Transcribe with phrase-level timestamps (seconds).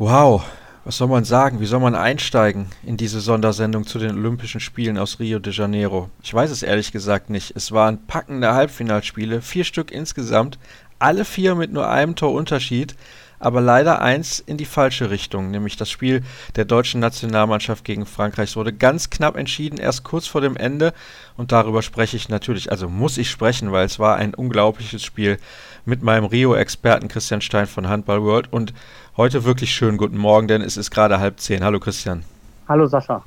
[0.00, 0.44] Wow,
[0.84, 1.58] was soll man sagen?
[1.58, 6.08] Wie soll man einsteigen in diese Sondersendung zu den Olympischen Spielen aus Rio de Janeiro?
[6.22, 7.56] Ich weiß es ehrlich gesagt nicht.
[7.56, 10.60] Es waren packende Halbfinalspiele, vier Stück insgesamt,
[11.00, 12.94] alle vier mit nur einem Torunterschied
[13.40, 16.22] aber leider eins in die falsche Richtung, nämlich das Spiel
[16.56, 18.50] der deutschen Nationalmannschaft gegen Frankreich.
[18.50, 20.92] Es wurde ganz knapp entschieden, erst kurz vor dem Ende.
[21.36, 25.38] Und darüber spreche ich natürlich, also muss ich sprechen, weil es war ein unglaubliches Spiel
[25.84, 28.52] mit meinem Rio-Experten Christian Stein von Handball World.
[28.52, 28.74] Und
[29.16, 31.62] heute wirklich schönen guten Morgen, denn es ist gerade halb zehn.
[31.62, 32.24] Hallo Christian.
[32.68, 33.22] Hallo Sascha.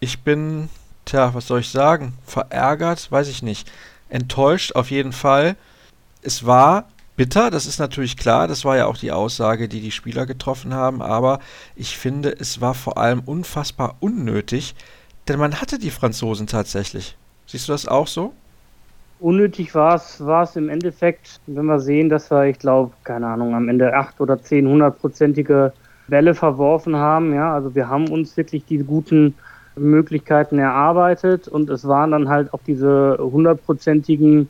[0.00, 0.68] Ich bin,
[1.04, 2.12] tja, was soll ich sagen?
[2.26, 3.70] Verärgert, weiß ich nicht.
[4.08, 5.56] Enttäuscht auf jeden Fall.
[6.22, 9.90] Es war bitter, das ist natürlich klar, das war ja auch die Aussage, die die
[9.90, 11.40] Spieler getroffen haben, aber
[11.74, 14.74] ich finde, es war vor allem unfassbar unnötig,
[15.28, 17.16] denn man hatte die Franzosen tatsächlich.
[17.46, 18.32] Siehst du das auch so?
[19.18, 23.26] Unnötig war es, war es im Endeffekt, wenn wir sehen, dass wir, ich glaube, keine
[23.28, 25.72] Ahnung, am Ende acht oder zehn hundertprozentige
[26.08, 27.32] Bälle verworfen haben.
[27.32, 29.34] Ja, also wir haben uns wirklich die guten
[29.74, 34.48] Möglichkeiten erarbeitet und es waren dann halt auch diese hundertprozentigen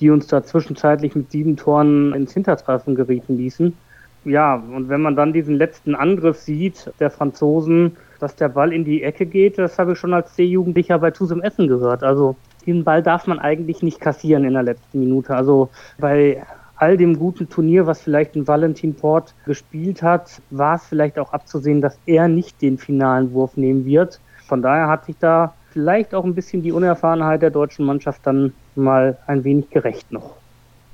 [0.00, 3.76] die uns da zwischenzeitlich mit sieben Toren ins Hintertreffen gerieten ließen.
[4.24, 8.84] Ja, und wenn man dann diesen letzten Angriff sieht, der Franzosen, dass der Ball in
[8.84, 12.02] die Ecke geht, das habe ich schon als C-Jugendlicher bei Tusem Essen gehört.
[12.02, 15.34] Also diesen Ball darf man eigentlich nicht kassieren in der letzten Minute.
[15.34, 16.42] Also bei
[16.76, 21.32] all dem guten Turnier, was vielleicht ein Valentin Port gespielt hat, war es vielleicht auch
[21.32, 24.20] abzusehen, dass er nicht den finalen Wurf nehmen wird.
[24.46, 28.52] Von daher hat sich da vielleicht auch ein bisschen die Unerfahrenheit der deutschen Mannschaft dann
[28.74, 30.34] mal ein wenig gerecht noch.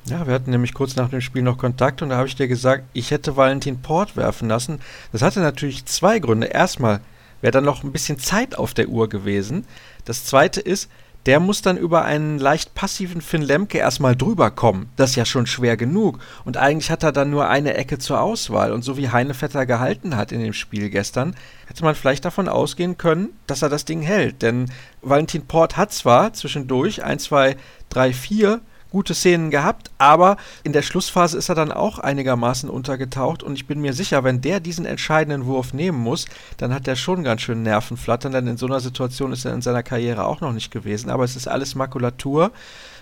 [0.04, 2.48] Ja, wir hatten nämlich kurz nach dem Spiel noch Kontakt und da habe ich dir
[2.48, 4.80] gesagt, ich hätte Valentin Port werfen lassen.
[5.10, 6.48] Das hatte natürlich zwei Gründe.
[6.48, 7.00] Erstmal
[7.41, 9.64] wäre dann noch ein bisschen Zeit auf der Uhr gewesen.
[10.04, 10.91] Das zweite ist,
[11.27, 14.91] der muss dann über einen leicht passiven Finn Lemke erstmal drüber kommen.
[14.97, 16.19] Das ist ja schon schwer genug.
[16.44, 18.72] Und eigentlich hat er dann nur eine Ecke zur Auswahl.
[18.72, 21.34] Und so wie Heinevetter gehalten hat in dem Spiel gestern,
[21.66, 24.42] hätte man vielleicht davon ausgehen können, dass er das Ding hält.
[24.42, 27.56] Denn Valentin Port hat zwar zwischendurch 1, 2,
[27.88, 28.60] 3, 4
[28.94, 33.66] gute Szenen gehabt, aber in der Schlussphase ist er dann auch einigermaßen untergetaucht und ich
[33.66, 36.27] bin mir sicher, wenn der diesen entscheidenden Wurf nehmen muss,
[36.59, 39.62] dann hat er schon ganz schön Nervenflattern, denn in so einer Situation ist er in
[39.62, 42.53] seiner Karriere auch noch nicht gewesen, aber es ist alles Makulatur.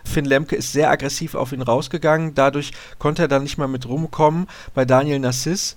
[0.02, 3.86] Finn Lemke ist sehr aggressiv auf ihn rausgegangen, dadurch konnte er dann nicht mehr mit
[3.86, 4.46] rumkommen.
[4.72, 5.76] Bei Daniel Nassis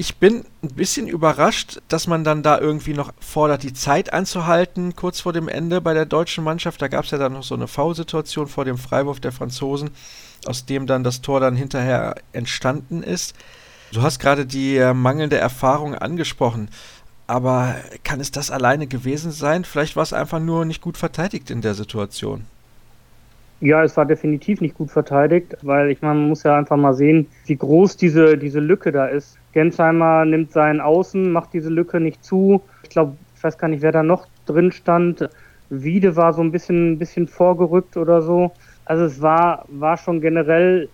[0.00, 4.96] ich bin ein bisschen überrascht, dass man dann da irgendwie noch fordert, die Zeit anzuhalten,
[4.96, 6.80] kurz vor dem Ende bei der deutschen Mannschaft.
[6.80, 9.90] Da gab es ja dann noch so eine V-Situation vor dem Freiwurf der Franzosen,
[10.46, 13.34] aus dem dann das Tor dann hinterher entstanden ist.
[13.92, 16.70] Du hast gerade die äh, mangelnde Erfahrung angesprochen.
[17.26, 19.66] Aber kann es das alleine gewesen sein?
[19.66, 22.46] Vielleicht war es einfach nur nicht gut verteidigt in der Situation.
[23.60, 26.94] Ja, es war definitiv nicht gut verteidigt, weil ich meine, man muss ja einfach mal
[26.94, 29.36] sehen, wie groß diese, diese Lücke da ist.
[29.52, 32.62] Gensheimer nimmt seinen Außen, macht diese Lücke nicht zu.
[32.84, 35.28] Ich glaube, ich weiß gar nicht, wer da noch drin stand.
[35.68, 38.52] Wiede war so ein bisschen, ein bisschen vorgerückt oder so.
[38.86, 40.88] Also es war, war schon generell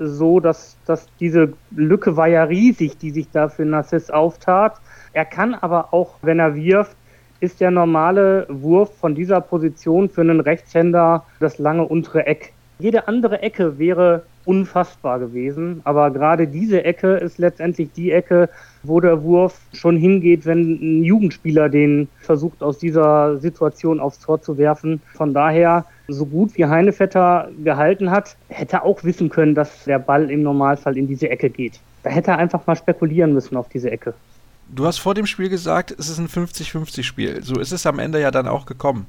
[0.00, 4.80] so, dass, dass diese Lücke war ja riesig, die sich da für Narciss auftat.
[5.12, 6.96] Er kann aber auch, wenn er wirft,
[7.40, 12.52] ist der normale Wurf von dieser Position für einen Rechtshänder das lange untere Eck.
[12.78, 18.48] Jede andere Ecke wäre unfassbar gewesen, aber gerade diese Ecke ist letztendlich die Ecke,
[18.82, 24.40] wo der Wurf schon hingeht, wenn ein Jugendspieler den versucht, aus dieser Situation aufs Tor
[24.40, 25.02] zu werfen.
[25.14, 29.98] Von daher, so gut wie Heinevetter gehalten hat, hätte er auch wissen können, dass der
[29.98, 31.78] Ball im Normalfall in diese Ecke geht.
[32.02, 34.14] Da hätte er einfach mal spekulieren müssen auf diese Ecke.
[34.72, 37.42] Du hast vor dem Spiel gesagt, es ist ein 50-50-Spiel.
[37.42, 39.06] So ist es am Ende ja dann auch gekommen.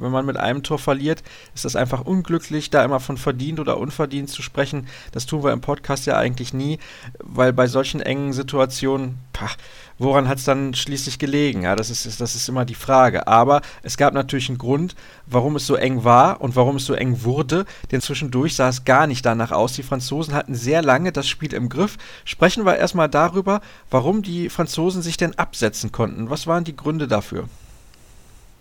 [0.00, 1.22] Wenn man mit einem Tor verliert,
[1.54, 4.86] ist das einfach unglücklich, da immer von verdient oder unverdient zu sprechen.
[5.12, 6.78] Das tun wir im Podcast ja eigentlich nie,
[7.22, 9.56] weil bei solchen engen Situationen, pach,
[9.98, 11.62] woran hat es dann schließlich gelegen?
[11.62, 13.26] Ja, das ist, das ist immer die Frage.
[13.26, 14.94] Aber es gab natürlich einen Grund,
[15.26, 18.84] warum es so eng war und warum es so eng wurde, denn zwischendurch sah es
[18.84, 19.74] gar nicht danach aus.
[19.74, 21.96] Die Franzosen hatten sehr lange das Spiel im Griff.
[22.24, 23.60] Sprechen wir erstmal darüber,
[23.90, 26.30] warum die Franzosen sich denn absetzen konnten.
[26.30, 27.48] Was waren die Gründe dafür?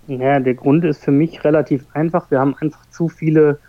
[0.08, 2.30] Ja, der Grund ist für mich relativ einfach.
[2.30, 3.60] Wir haben einfach zu viele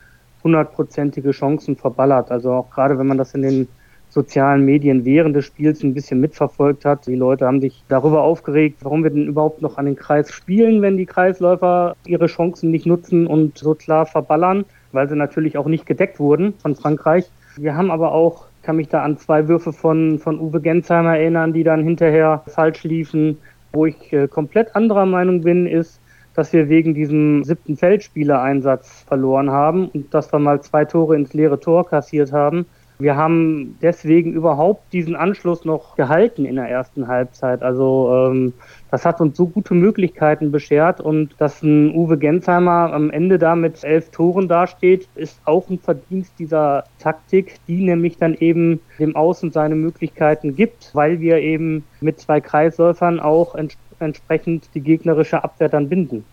[0.43, 2.31] hundertprozentige Chancen verballert.
[2.31, 3.69] Also auch gerade wenn man das in den
[4.15, 7.07] sozialen Medien während des Spiels ein bisschen mitverfolgt hat.
[7.07, 10.83] Die Leute haben sich darüber aufgeregt, warum wir denn überhaupt noch an den Kreis spielen,
[10.83, 15.67] wenn die Kreisläufer ihre Chancen nicht nutzen und so klar verballern, weil sie natürlich auch
[15.67, 17.29] nicht gedeckt wurden von Frankreich.
[17.57, 21.53] Wir haben aber auch, kann mich da an zwei Würfe von, von Uwe Gensheimer erinnern,
[21.53, 23.39] die dann hinterher falsch liefen.
[23.73, 26.01] Wo ich äh, komplett anderer Meinung bin, ist,
[26.35, 31.33] dass wir wegen diesem siebten Feldspieler-Einsatz verloren haben und dass wir mal zwei Tore ins
[31.33, 32.67] leere Tor kassiert haben
[32.99, 37.63] Wir haben deswegen überhaupt diesen Anschluss noch gehalten in der ersten Halbzeit.
[37.63, 38.53] Also ähm,
[38.95, 43.57] das hat uns so gute Möglichkeiten beschert und dass ein Uwe Gensheimer am Ende da
[43.57, 49.17] mit elf Toren dasteht, ist auch ein Verdienst dieser Taktik, die nämlich dann eben dem
[49.17, 55.43] Außen seine Möglichkeiten gibt, weil wir eben mit zwei Kreisläufern auch ents entsprechend die gegnerische
[55.43, 56.25] Abwehr dann binden.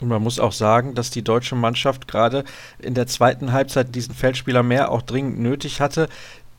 [0.00, 2.42] Und man muss auch sagen, dass die deutsche Mannschaft gerade
[2.80, 6.08] in der zweiten Halbzeit diesen Feldspieler mehr auch dringend nötig hatte.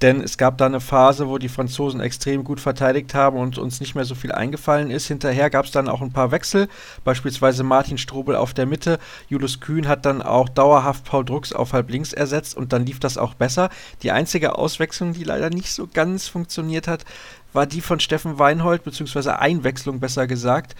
[0.03, 3.79] Denn es gab da eine Phase, wo die Franzosen extrem gut verteidigt haben und uns
[3.79, 5.07] nicht mehr so viel eingefallen ist.
[5.07, 6.67] Hinterher gab es dann auch ein paar Wechsel,
[7.05, 8.99] beispielsweise Martin Strobel auf der Mitte.
[9.29, 12.99] Julius Kühn hat dann auch dauerhaft Paul Drucks auf halb links ersetzt und dann lief
[12.99, 13.69] das auch besser.
[14.01, 17.05] Die einzige Auswechslung, die leider nicht so ganz funktioniert hat,
[17.53, 20.75] war die von Steffen Weinhold, beziehungsweise Einwechslung besser gesagt.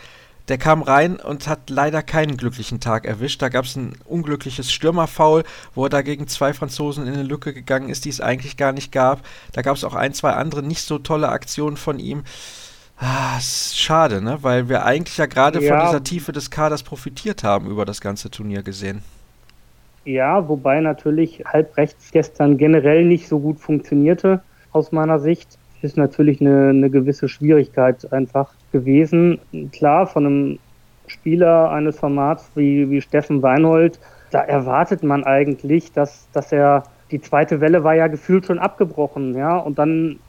[0.50, 3.42] Der kam rein und hat leider keinen glücklichen Tag erwischt.
[3.42, 5.44] Da gab es ein unglückliches Stürmerfoul,
[5.74, 8.74] wo er da gegen zwei Franzosen in eine Lücke gegangen ist, die es eigentlich gar
[8.74, 9.22] nicht gab.
[9.54, 12.24] Da gab es auch ein, zwei andere nicht so tolle Aktionen von ihm.
[12.98, 14.40] Ah, ist schade, ne?
[14.42, 15.76] Weil wir eigentlich ja gerade ja.
[15.76, 19.02] von dieser Tiefe des Kaders profitiert haben über das ganze Turnier gesehen.
[20.06, 24.42] Ja, wobei natürlich halb rechts gestern generell nicht so gut funktionierte,
[24.74, 29.40] aus meiner Sicht ist natürlich eine, eine gewisse Schwierigkeit einfach gewesen.
[29.72, 30.60] Klar, von einem
[31.08, 34.00] Spieler eines Formats wie, wie Steffen Weinhold,
[34.32, 39.36] da erwartet man eigentlich, dass, dass er, die zweite Welle war ja gefühlt schon abgebrochen,
[39.36, 40.20] ja, und dann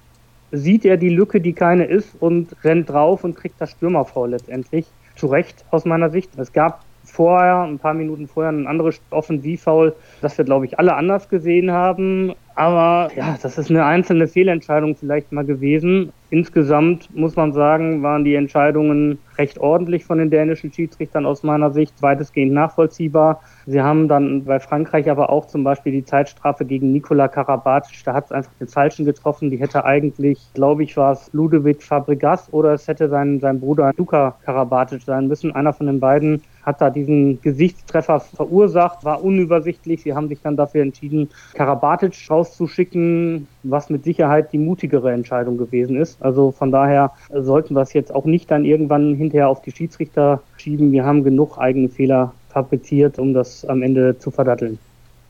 [0.51, 4.87] sieht er die Lücke, die keine ist und rennt drauf und kriegt das Stürmerfrau letztendlich.
[5.17, 6.31] Zu Recht aus meiner Sicht.
[6.37, 10.95] Es gab vorher, ein paar Minuten vorher, ein anderes Offensivfoul, das wir, glaube ich, alle
[10.95, 12.35] anders gesehen haben.
[12.57, 16.13] Aber ja, das ist eine einzelne Fehlentscheidung vielleicht mal gewesen.
[16.31, 21.71] Insgesamt muss man sagen, waren die Entscheidungen recht ordentlich von den dänischen Schiedsrichtern aus meiner
[21.71, 23.41] Sicht, weitestgehend nachvollziehbar.
[23.67, 28.15] Sie haben dann bei Frankreich aber auch zum Beispiel die Zeitstrafe gegen Nikola Karabatic, da
[28.15, 29.51] hat es einfach den Falschen getroffen.
[29.51, 33.93] Die hätte eigentlich, glaube ich, war es Ludovic Fabregas oder es hätte sein, sein Bruder
[33.97, 35.53] Luca Karabatic sein müssen.
[35.53, 40.03] Einer von den beiden hat da diesen Gesichtstreffer verursacht, war unübersichtlich.
[40.03, 45.97] Sie haben sich dann dafür entschieden, Karabatic rauszuschicken, was mit Sicherheit die mutigere Entscheidung gewesen
[45.97, 46.23] ist.
[46.23, 50.43] Also von daher sollten wir es jetzt auch nicht dann irgendwann hinterher auf die Schiedsrichter
[50.57, 50.93] schieben.
[50.93, 54.79] Wir haben genug eigene Fehler fabriziert, um das am Ende zu verdatteln.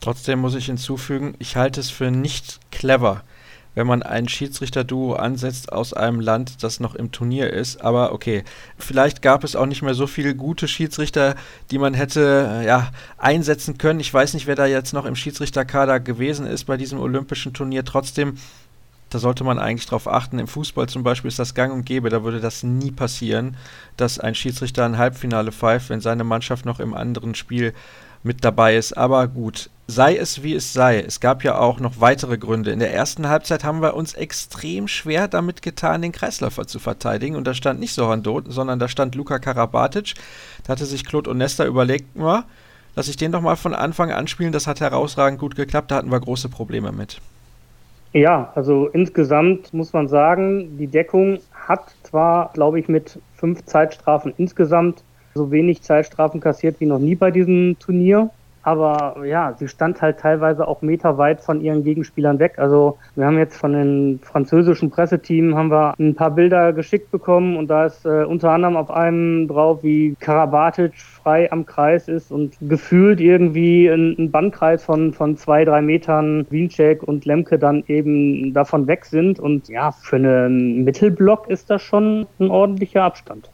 [0.00, 3.22] Trotzdem muss ich hinzufügen, ich halte es für nicht clever,
[3.74, 7.80] wenn man ein Schiedsrichterduo ansetzt aus einem Land, das noch im Turnier ist.
[7.80, 8.44] Aber okay,
[8.78, 11.34] vielleicht gab es auch nicht mehr so viele gute Schiedsrichter,
[11.70, 14.00] die man hätte äh, ja, einsetzen können.
[14.00, 17.84] Ich weiß nicht, wer da jetzt noch im Schiedsrichterkader gewesen ist bei diesem olympischen Turnier.
[17.84, 18.38] Trotzdem,
[19.10, 20.38] da sollte man eigentlich drauf achten.
[20.38, 23.56] Im Fußball zum Beispiel ist das gang und gäbe, da würde das nie passieren,
[23.96, 27.74] dass ein Schiedsrichter ein Halbfinale pfeift, wenn seine Mannschaft noch im anderen Spiel
[28.22, 28.96] mit dabei ist.
[28.96, 31.00] Aber gut, sei es wie es sei.
[31.00, 32.70] Es gab ja auch noch weitere Gründe.
[32.70, 37.36] In der ersten Halbzeit haben wir uns extrem schwer damit getan, den Kreisläufer zu verteidigen.
[37.36, 40.14] Und da stand nicht Sohando, sondern da stand Luka Karabatic.
[40.64, 42.44] Da hatte sich Claude Onesta überlegt, na,
[42.96, 44.52] lass ich den doch mal von Anfang an spielen.
[44.52, 45.90] Das hat herausragend gut geklappt.
[45.90, 47.20] Da hatten wir große Probleme mit.
[48.14, 54.32] Ja, also insgesamt muss man sagen, die Deckung hat zwar, glaube ich, mit fünf Zeitstrafen
[54.38, 55.02] insgesamt
[55.34, 58.30] so wenig Zeitstrafen kassiert wie noch nie bei diesem Turnier.
[58.64, 62.54] Aber ja, sie stand halt teilweise auch meterweit von ihren Gegenspielern weg.
[62.56, 67.56] Also wir haben jetzt von den französischen Presseteam haben wir ein paar Bilder geschickt bekommen
[67.58, 72.32] und da ist äh, unter anderem auf einem drauf, wie Karabatic frei am Kreis ist
[72.32, 77.84] und gefühlt irgendwie ein, ein Bandkreis von, von zwei, drei Metern Wiencheck und Lemke dann
[77.86, 79.38] eben davon weg sind.
[79.38, 83.50] Und ja, für einen Mittelblock ist das schon ein ordentlicher Abstand.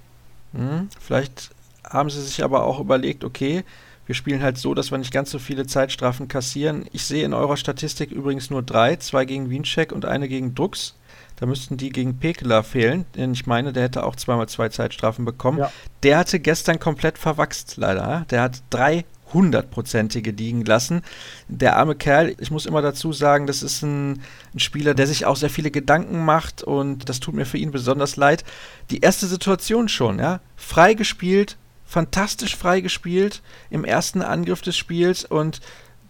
[0.52, 1.50] Hm, vielleicht
[1.88, 3.64] haben sie sich aber auch überlegt, okay,
[4.10, 6.84] wir spielen halt so, dass wir nicht ganz so viele Zeitstrafen kassieren.
[6.90, 10.96] Ich sehe in eurer Statistik übrigens nur drei, zwei gegen Wiencheck und eine gegen Dux.
[11.36, 15.24] Da müssten die gegen Pekela fehlen, denn ich meine, der hätte auch zweimal zwei Zeitstrafen
[15.24, 15.58] bekommen.
[15.58, 15.70] Ja.
[16.02, 18.26] Der hatte gestern komplett verwachst, leider.
[18.30, 21.02] Der hat drei hundertprozentige liegen lassen.
[21.46, 25.24] Der arme Kerl, ich muss immer dazu sagen, das ist ein, ein, Spieler, der sich
[25.24, 28.42] auch sehr viele Gedanken macht und das tut mir für ihn besonders leid.
[28.90, 31.56] Die erste Situation schon, ja, frei gespielt,
[31.90, 35.60] fantastisch frei gespielt im ersten Angriff des Spiels und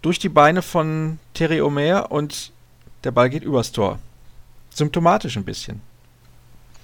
[0.03, 2.51] durch die Beine von Terry Omer und
[3.03, 3.97] der Ball geht übers Tor.
[4.69, 5.81] Symptomatisch ein bisschen.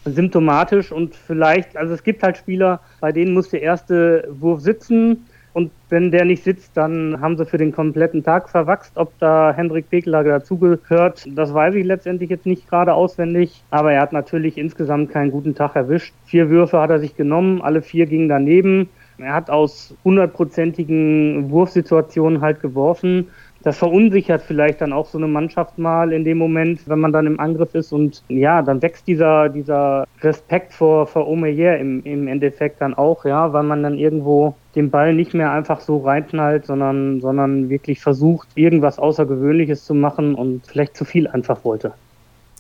[0.04, 5.28] Symptomatisch und vielleicht, also es gibt halt Spieler, bei denen muss der erste Wurf sitzen
[5.58, 8.92] und wenn der nicht sitzt, dann haben sie für den kompletten Tag verwachst.
[8.94, 13.64] Ob da Hendrik Pekelager dazugehört, das weiß ich letztendlich jetzt nicht gerade auswendig.
[13.72, 16.14] Aber er hat natürlich insgesamt keinen guten Tag erwischt.
[16.26, 18.88] Vier Würfe hat er sich genommen, alle vier gingen daneben.
[19.18, 23.30] Er hat aus hundertprozentigen Wurfsituationen halt geworfen.
[23.68, 27.28] Das verunsichert vielleicht dann auch so eine Mannschaft mal in dem Moment, wenn man dann
[27.28, 32.30] im Angriff ist und ja, dann wächst dieser, dieser Respekt vor, vor Omeyer im, im
[32.30, 36.66] Endeffekt dann auch, ja, weil man dann irgendwo den Ball nicht mehr einfach so reinknallt,
[36.66, 41.92] sondern, sondern wirklich versucht, irgendwas Außergewöhnliches zu machen und vielleicht zu viel einfach wollte.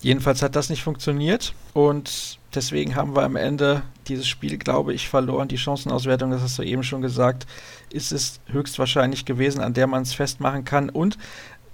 [0.01, 5.09] Jedenfalls hat das nicht funktioniert und deswegen haben wir am Ende dieses Spiel, glaube ich,
[5.09, 5.47] verloren.
[5.47, 7.47] Die Chancenauswertung, das hast du eben schon gesagt,
[7.91, 10.89] ist es höchstwahrscheinlich gewesen, an der man es festmachen kann.
[10.89, 11.17] Und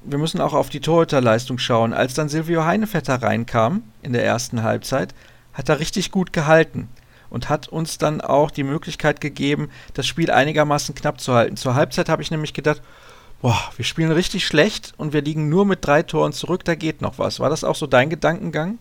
[0.03, 1.93] wir müssen auch auf die Torhüterleistung schauen.
[1.93, 5.13] Als dann Silvio Heinevetter reinkam in der ersten Halbzeit,
[5.53, 6.89] hat er richtig gut gehalten
[7.29, 11.57] und hat uns dann auch die Möglichkeit gegeben, das Spiel einigermaßen knapp zu halten.
[11.57, 12.81] Zur Halbzeit habe ich nämlich gedacht,
[13.43, 17.01] boah, wir spielen richtig schlecht und wir liegen nur mit drei Toren zurück, da geht
[17.01, 17.39] noch was.
[17.41, 18.79] War das auch so dein Gedankengang?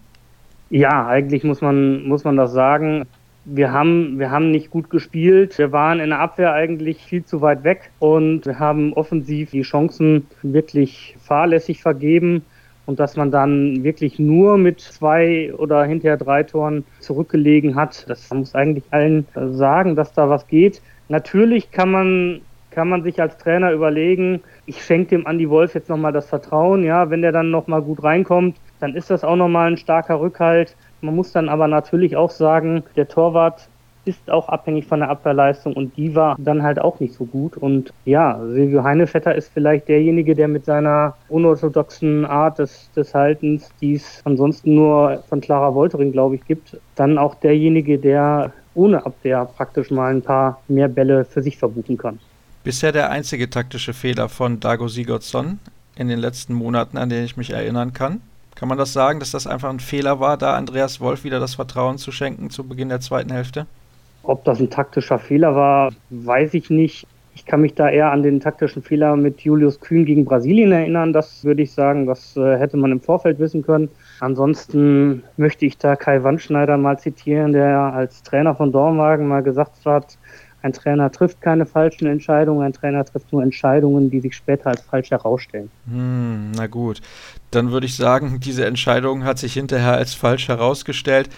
[0.71, 3.05] Ja, eigentlich muss man, muss man das sagen.
[3.45, 5.59] Wir haben, wir haben nicht gut gespielt.
[5.59, 9.63] Wir waren in der Abwehr eigentlich viel zu weit weg und wir haben offensiv die
[9.63, 12.45] Chancen wirklich fahrlässig vergeben.
[12.87, 18.31] Und dass man dann wirklich nur mit zwei oder hinterher drei Toren zurückgelegen hat, das
[18.31, 20.81] muss eigentlich allen sagen, dass da was geht.
[21.09, 22.41] Natürlich kann man
[22.73, 26.83] kann man sich als Trainer überlegen, ich schenke dem Andi Wolf jetzt nochmal das Vertrauen,
[26.83, 30.77] ja, wenn der dann nochmal gut reinkommt, dann ist das auch nochmal ein starker Rückhalt.
[31.01, 33.69] Man muss dann aber natürlich auch sagen, der Torwart
[34.05, 37.57] ist auch abhängig von der Abwehrleistung und die war dann halt auch nicht so gut.
[37.57, 43.71] Und ja, Silvio Heinevetter ist vielleicht derjenige, der mit seiner unorthodoxen Art des, des Haltens,
[43.81, 49.05] die es ansonsten nur von Clara Woltering, glaube ich, gibt, dann auch derjenige, der ohne
[49.05, 52.19] Abwehr praktisch mal ein paar mehr Bälle für sich verbuchen kann.
[52.65, 55.59] Bisher der einzige taktische Fehler von Dago Sigurdsson
[55.97, 58.21] in den letzten Monaten, an den ich mich erinnern kann.
[58.55, 61.57] Kann man das sagen, dass das einfach ein Fehler war, da Andreas Wolf wieder das
[61.57, 63.67] Vertrauen zu schenken zu Beginn der zweiten Hälfte?
[64.23, 67.09] Ob das ein taktischer Fehler war, weiß ich nicht.
[67.35, 71.13] Ich kann mich da eher an den taktischen Fehler mit Julius Kühn gegen Brasilien erinnern.
[71.13, 73.89] Das würde ich sagen, das äh, hätte man im Vorfeld wissen können.
[74.21, 79.85] Ansonsten möchte ich da Kai Wandschneider mal zitieren, der als Trainer von Dormagen mal gesagt
[79.85, 80.17] hat,
[80.63, 84.81] ein Trainer trifft keine falschen Entscheidungen, ein Trainer trifft nur Entscheidungen, die sich später als
[84.81, 85.71] falsch herausstellen.
[85.89, 87.01] Hm, na gut,
[87.51, 91.29] dann würde ich sagen, diese Entscheidung hat sich hinterher als falsch herausgestellt.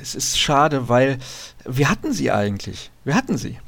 [0.00, 1.18] Es ist schade, weil
[1.64, 2.90] wir hatten sie eigentlich.
[3.04, 3.58] Wir hatten sie.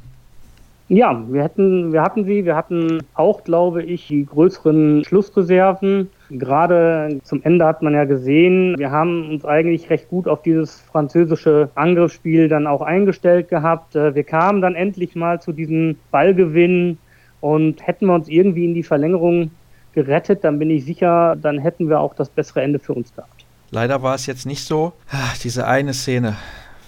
[0.89, 2.45] Ja, wir hatten, wir hatten sie.
[2.45, 6.11] Wir hatten auch, glaube ich, die größeren Schlussreserven.
[6.31, 10.81] Gerade zum Ende hat man ja gesehen, wir haben uns eigentlich recht gut auf dieses
[10.81, 13.97] französische Angriffsspiel dann auch eingestellt gehabt.
[13.97, 16.99] Äh, wir kamen dann endlich mal zu diesem Ballgewinn
[17.41, 19.51] und hätten wir uns irgendwie in die Verlängerung
[19.93, 23.45] gerettet, dann bin ich sicher, dann hätten wir auch das bessere Ende für uns gehabt.
[23.71, 24.93] Leider war es jetzt nicht so.
[25.11, 26.37] Ach, diese eine Szene,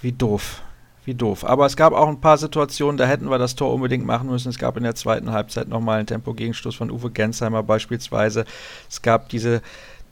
[0.03, 0.63] wie doof.
[1.05, 1.45] Wie doof.
[1.45, 4.51] Aber es gab auch ein paar Situationen, da hätten wir das Tor unbedingt machen müssen.
[4.51, 8.45] Es gab in der zweiten Halbzeit nochmal einen Tempogegenstoß von Uwe Gensheimer beispielsweise.
[8.89, 9.63] Es gab diese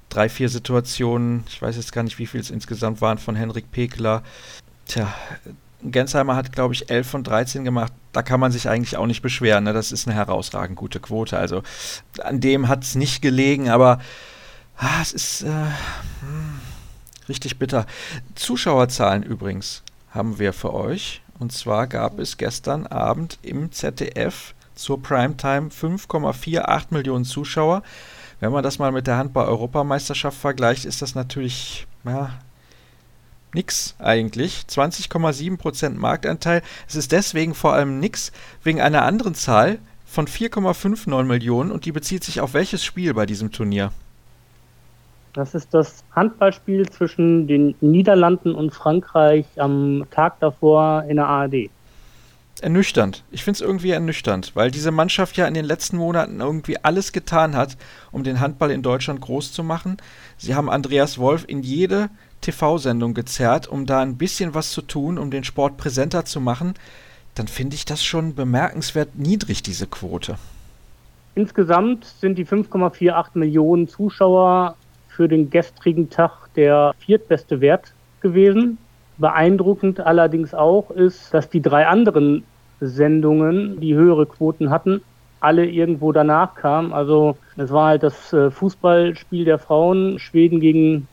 [0.09, 3.71] drei, vier Situationen, ich weiß jetzt gar nicht, wie viel es insgesamt waren, von Henrik
[3.71, 4.25] Pekler.
[4.87, 5.15] Tja,
[5.83, 7.93] Gensheimer hat, glaube ich, 11 von 13 gemacht.
[8.11, 9.65] Da kann man sich eigentlich auch nicht beschweren.
[9.65, 9.73] Ne?
[9.73, 11.39] Das ist eine herausragend gute Quote.
[11.39, 11.63] Also
[12.21, 14.01] an dem hat es nicht gelegen, aber
[14.77, 16.61] ah, es ist äh, hm,
[17.29, 17.87] richtig bitter.
[18.35, 21.23] Zuschauerzahlen übrigens haben wir für euch.
[21.39, 27.83] Und zwar gab es gestern Abend im ZDF zur Primetime 5,48 Millionen Zuschauer.
[28.41, 32.31] Wenn man das mal mit der Handball-Europameisterschaft vergleicht, ist das natürlich ja,
[33.55, 34.65] nix eigentlich.
[34.69, 36.63] 20,7% Marktanteil.
[36.89, 41.93] Es ist deswegen vor allem nix wegen einer anderen Zahl von 4,59 Millionen und die
[41.93, 43.93] bezieht sich auf welches Spiel bei diesem Turnier?
[45.33, 51.71] Das ist das Handballspiel zwischen den Niederlanden und Frankreich am Tag davor in der ARD.
[52.63, 53.25] Ernüchternd.
[53.31, 57.13] Ich finde es irgendwie ernüchternd, weil diese Mannschaft ja in den letzten Monaten irgendwie alles
[57.13, 57.77] getan hat,
[58.13, 59.97] um den Handball in Deutschland groß zu machen.
[60.37, 62.11] Sie haben Andreas Wolf in jede
[62.41, 66.75] TV-Sendung gezerrt, um da ein bisschen was zu tun, um den Sport präsenter zu machen.
[67.35, 70.37] Dann finde ich das schon bemerkenswert niedrig, diese Quote.
[71.35, 74.77] Insgesamt sind die 5,48 Millionen Zuschauer
[75.21, 78.79] für den gestrigen Tag der viertbeste Wert gewesen.
[79.19, 82.43] Beeindruckend allerdings auch ist, dass die drei anderen
[82.81, 85.03] Sendungen, die höhere Quoten hatten,
[85.41, 86.95] alle irgendwo danach kamen.
[86.95, 91.07] Also es war halt das äh, Fußballspiel der Frauen, Schweden gegen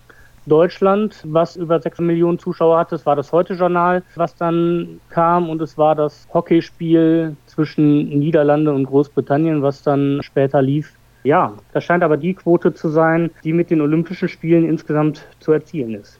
[0.46, 2.96] Deutschland, was über 6 Millionen Zuschauer hatte.
[2.96, 8.86] Es war das Heute-Journal, was dann kam und es war das Hockeyspiel zwischen Niederlande und
[8.86, 10.94] Großbritannien, was dann später lief.
[11.24, 15.52] Ja, das scheint aber die Quote zu sein, die mit den Olympischen Spielen insgesamt zu
[15.52, 16.20] erzielen ist.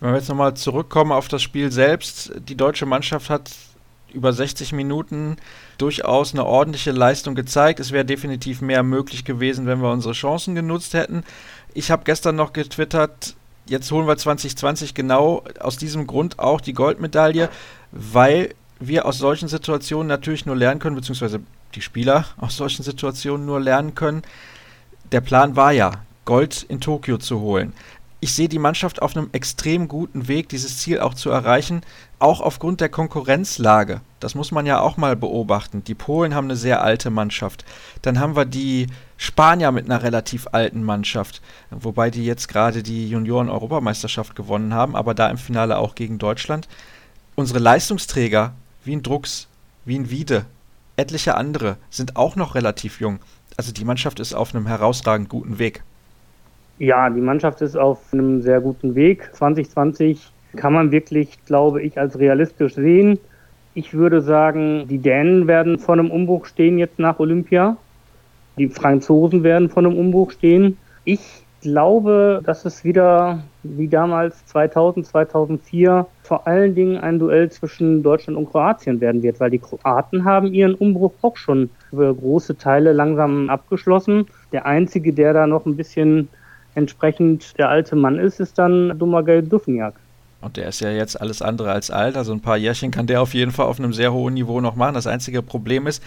[0.00, 3.50] Wenn wir jetzt nochmal zurückkommen auf das Spiel selbst, die deutsche Mannschaft hat
[4.12, 5.36] über 60 Minuten
[5.76, 7.80] durchaus eine ordentliche Leistung gezeigt.
[7.80, 11.24] Es wäre definitiv mehr möglich gewesen, wenn wir unsere Chancen genutzt hätten.
[11.74, 13.36] Ich habe gestern noch getwittert,
[13.66, 17.48] jetzt holen wir 2020 genau aus diesem Grund auch die Goldmedaille,
[17.92, 21.40] weil wir aus solchen Situationen natürlich nur lernen können, beziehungsweise
[21.74, 24.22] die Spieler aus solchen Situationen nur lernen können.
[25.12, 25.92] Der Plan war ja,
[26.24, 27.72] Gold in Tokio zu holen.
[28.20, 31.82] Ich sehe die Mannschaft auf einem extrem guten Weg, dieses Ziel auch zu erreichen,
[32.18, 34.00] auch aufgrund der Konkurrenzlage.
[34.18, 35.84] Das muss man ja auch mal beobachten.
[35.84, 37.64] Die Polen haben eine sehr alte Mannschaft.
[38.02, 43.08] Dann haben wir die Spanier mit einer relativ alten Mannschaft, wobei die jetzt gerade die
[43.08, 46.66] Junioren-Europameisterschaft gewonnen haben, aber da im Finale auch gegen Deutschland.
[47.36, 48.52] Unsere Leistungsträger,
[48.84, 49.46] wie ein Drucks,
[49.84, 50.44] wie ein Wiede,
[50.98, 53.20] etliche andere, sind auch noch relativ jung.
[53.56, 55.82] Also die Mannschaft ist auf einem herausragend guten Weg.
[56.78, 59.30] Ja, die Mannschaft ist auf einem sehr guten Weg.
[59.32, 63.18] 2020 kann man wirklich, glaube ich, als realistisch sehen.
[63.74, 67.76] Ich würde sagen, die Dänen werden vor einem Umbruch stehen jetzt nach Olympia.
[68.58, 70.78] Die Franzosen werden vor einem Umbruch stehen.
[71.04, 71.20] Ich
[71.60, 78.38] glaube, dass es wieder wie damals 2000, 2004 vor allen Dingen ein Duell zwischen Deutschland
[78.38, 82.92] und Kroatien werden wird, weil die Kroaten haben ihren Umbruch auch schon für große Teile
[82.92, 84.26] langsam abgeschlossen.
[84.52, 86.28] Der einzige, der da noch ein bisschen
[86.74, 89.94] entsprechend der alte Mann ist, ist dann Domagoj Dufniak.
[90.40, 92.16] Und der ist ja jetzt alles andere als alt.
[92.16, 94.76] Also ein paar Jährchen kann der auf jeden Fall auf einem sehr hohen Niveau noch
[94.76, 94.94] machen.
[94.94, 96.02] Das einzige Problem ist,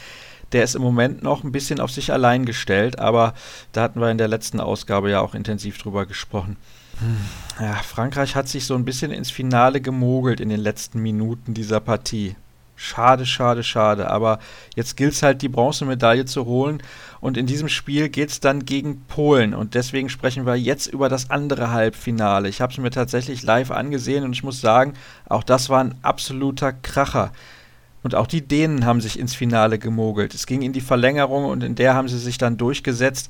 [0.51, 2.99] der ist im Moment noch ein bisschen auf sich allein gestellt.
[2.99, 3.33] Aber
[3.71, 6.57] da hatten wir in der letzten Ausgabe ja auch intensiv drüber gesprochen.
[6.99, 7.17] Hm.
[7.59, 11.79] Ja, Frankreich hat sich so ein bisschen ins Finale gemogelt in den letzten Minuten dieser
[11.79, 12.35] Partie.
[12.75, 14.09] Schade, schade, schade.
[14.09, 14.39] Aber
[14.75, 16.81] jetzt gilt es halt, die Bronzemedaille zu holen.
[17.19, 19.53] Und in diesem Spiel geht es dann gegen Polen.
[19.53, 22.49] Und deswegen sprechen wir jetzt über das andere Halbfinale.
[22.49, 24.93] Ich habe es mir tatsächlich live angesehen und ich muss sagen,
[25.29, 27.31] auch das war ein absoluter Kracher.
[28.03, 30.33] Und auch die Dänen haben sich ins Finale gemogelt.
[30.33, 33.29] Es ging in die Verlängerung und in der haben sie sich dann durchgesetzt.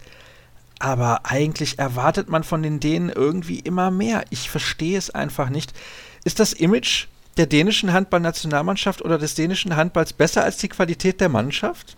[0.80, 4.24] Aber eigentlich erwartet man von den Dänen irgendwie immer mehr.
[4.30, 5.74] Ich verstehe es einfach nicht.
[6.24, 11.30] Ist das Image der dänischen Handballnationalmannschaft oder des dänischen Handballs besser als die Qualität der
[11.30, 11.96] Mannschaft?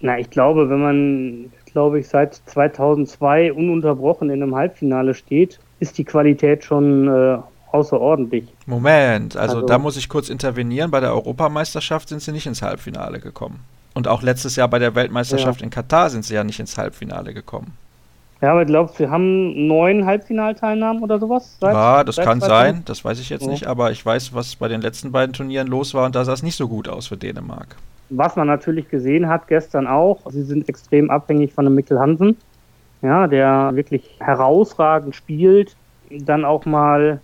[0.00, 5.98] Na, ich glaube, wenn man, glaube ich, seit 2002 ununterbrochen in einem Halbfinale steht, ist
[5.98, 7.38] die Qualität schon äh,
[7.72, 8.44] außerordentlich.
[8.66, 10.90] Moment, also, also, da muss ich kurz intervenieren.
[10.90, 13.60] Bei der Europameisterschaft sind sie nicht ins Halbfinale gekommen.
[13.94, 15.64] Und auch letztes Jahr bei der Weltmeisterschaft ja.
[15.64, 17.76] in Katar sind sie ja nicht ins Halbfinale gekommen.
[18.40, 21.56] Ja, aber glaubst du, wir haben neun Halbfinalteilnahmen oder sowas?
[21.60, 23.50] Seit, ja, das kann sein, das weiß ich jetzt ja.
[23.50, 26.34] nicht, aber ich weiß, was bei den letzten beiden Turnieren los war und da sah
[26.34, 27.74] es nicht so gut aus für Dänemark.
[28.10, 32.36] Was man natürlich gesehen hat gestern auch, sie sind extrem abhängig von dem Mikkel Hansen,
[33.02, 35.74] ja, der wirklich herausragend spielt,
[36.10, 37.20] dann auch mal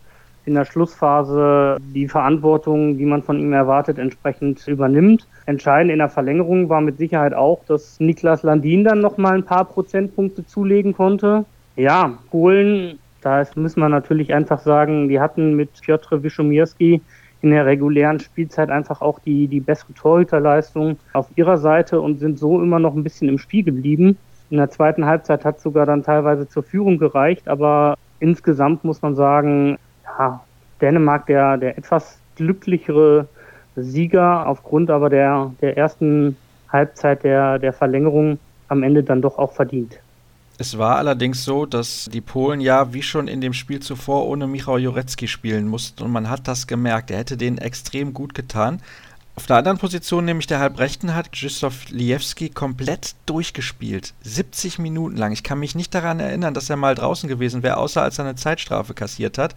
[0.46, 5.26] in der Schlussphase die Verantwortung, die man von ihm erwartet, entsprechend übernimmt.
[5.46, 9.64] Entscheidend in der Verlängerung war mit Sicherheit auch, dass Niklas Landin dann nochmal ein paar
[9.64, 11.44] Prozentpunkte zulegen konnte.
[11.76, 17.00] Ja, Polen, da müssen wir natürlich einfach sagen, die hatten mit Piotr Wiszomirski
[17.40, 22.38] in der regulären Spielzeit einfach auch die, die bessere Torhüterleistung auf ihrer Seite und sind
[22.38, 24.16] so immer noch ein bisschen im Spiel geblieben.
[24.48, 29.14] In der zweiten Halbzeit hat sogar dann teilweise zur Führung gereicht, aber insgesamt muss man
[29.14, 29.78] sagen,
[30.80, 33.28] Dänemark der, der etwas glücklichere
[33.76, 36.36] Sieger aufgrund aber der, der ersten
[36.68, 39.98] Halbzeit der, der Verlängerung am Ende dann doch auch verdient.
[40.56, 44.46] Es war allerdings so, dass die Polen ja wie schon in dem Spiel zuvor ohne
[44.46, 47.10] Michał Jurecki spielen mussten und man hat das gemerkt.
[47.10, 48.80] Er hätte denen extrem gut getan.
[49.36, 54.14] Auf der anderen Position, nämlich der Halbrechten, hat Krzysztof Liewski komplett durchgespielt.
[54.22, 55.32] 70 Minuten lang.
[55.32, 58.26] Ich kann mich nicht daran erinnern, dass er mal draußen gewesen wäre, außer als er
[58.26, 59.56] eine Zeitstrafe kassiert hat.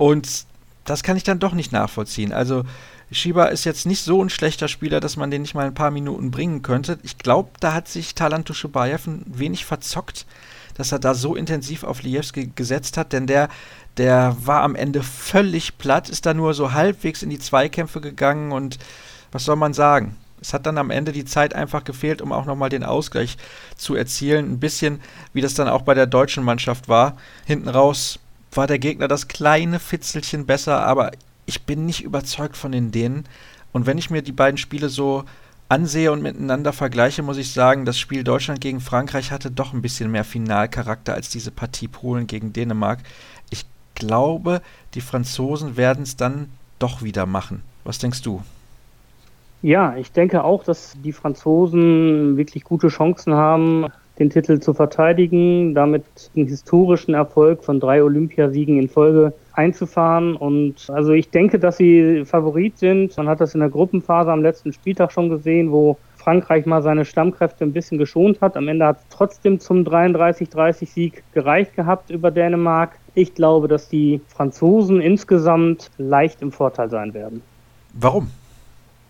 [0.00, 0.46] Und
[0.86, 2.32] das kann ich dann doch nicht nachvollziehen.
[2.32, 2.64] Also
[3.12, 5.90] Shiba ist jetzt nicht so ein schlechter Spieler, dass man den nicht mal ein paar
[5.90, 6.98] Minuten bringen könnte.
[7.02, 10.24] Ich glaube, da hat sich Talant Tuschubayev ein wenig verzockt,
[10.72, 13.50] dass er da so intensiv auf Liewski gesetzt hat, denn der,
[13.98, 18.52] der war am Ende völlig platt, ist da nur so halbwegs in die Zweikämpfe gegangen
[18.52, 18.78] und
[19.32, 20.16] was soll man sagen?
[20.40, 23.36] Es hat dann am Ende die Zeit einfach gefehlt, um auch nochmal den Ausgleich
[23.76, 24.52] zu erzielen.
[24.52, 25.02] Ein bisschen,
[25.34, 27.18] wie das dann auch bei der deutschen Mannschaft war.
[27.44, 28.18] Hinten raus
[28.52, 31.12] war der Gegner das kleine Fitzelchen besser, aber
[31.46, 33.24] ich bin nicht überzeugt von den Dänen.
[33.72, 35.24] Und wenn ich mir die beiden Spiele so
[35.68, 39.82] ansehe und miteinander vergleiche, muss ich sagen, das Spiel Deutschland gegen Frankreich hatte doch ein
[39.82, 42.98] bisschen mehr Finalcharakter als diese Partie Polen gegen Dänemark.
[43.50, 44.62] Ich glaube,
[44.94, 47.62] die Franzosen werden es dann doch wieder machen.
[47.84, 48.42] Was denkst du?
[49.62, 53.86] Ja, ich denke auch, dass die Franzosen wirklich gute Chancen haben,
[54.20, 56.04] den Titel zu verteidigen, damit
[56.36, 60.36] einen historischen Erfolg von drei Olympiasiegen in Folge einzufahren.
[60.36, 63.16] Und also ich denke, dass sie Favorit sind.
[63.16, 67.06] Man hat das in der Gruppenphase am letzten Spieltag schon gesehen, wo Frankreich mal seine
[67.06, 68.56] Stammkräfte ein bisschen geschont hat.
[68.56, 72.98] Am Ende hat es trotzdem zum 33-30-Sieg gereicht gehabt über Dänemark.
[73.14, 77.42] Ich glaube, dass die Franzosen insgesamt leicht im Vorteil sein werden.
[77.94, 78.28] Warum?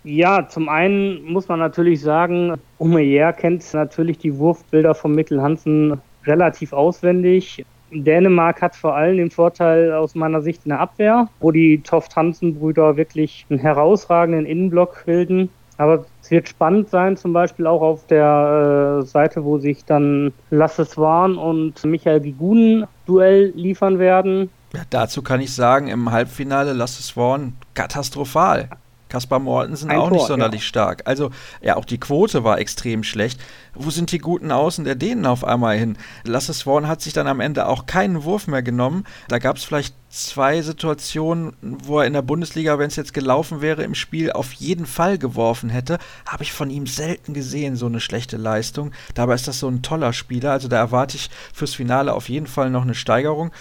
[0.03, 6.01] Ja, zum einen muss man natürlich sagen, Omeyer kennt natürlich die Wurfbilder von Mikkel Hansen
[6.25, 7.63] relativ auswendig.
[7.91, 12.97] Dänemark hat vor allem den Vorteil aus meiner Sicht in der Abwehr, wo die Toft-Hansen-Brüder
[12.97, 15.49] wirklich einen herausragenden Innenblock bilden.
[15.77, 20.31] Aber es wird spannend sein, zum Beispiel auch auf der äh, Seite, wo sich dann
[20.51, 24.49] Lasse Swan und Michael Gigunen Duell liefern werden.
[24.73, 28.69] Ja, dazu kann ich sagen, im Halbfinale Lasse Swan katastrophal.
[29.11, 30.67] Kaspar Mortensen Ein auch Tor, nicht sonderlich ja.
[30.67, 31.01] stark.
[31.05, 33.41] Also, ja, auch die Quote war extrem schlecht.
[33.75, 35.97] Wo sind die guten Außen der Dänen auf einmal hin?
[36.23, 39.03] Lasse Swan hat sich dann am Ende auch keinen Wurf mehr genommen.
[39.27, 43.61] Da gab es vielleicht zwei Situationen, wo er in der Bundesliga, wenn es jetzt gelaufen
[43.61, 45.99] wäre, im Spiel auf jeden Fall geworfen hätte.
[46.25, 48.91] Habe ich von ihm selten gesehen, so eine schlechte Leistung.
[49.13, 50.51] Dabei ist das so ein toller Spieler.
[50.51, 53.51] Also da erwarte ich fürs Finale auf jeden Fall noch eine Steigerung.